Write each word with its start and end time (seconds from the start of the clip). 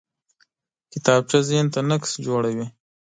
کتابچه 0.91 1.37
ذهن 1.47 1.65
ته 1.73 1.79
نقش 1.89 2.11
جوړوي 2.25 2.65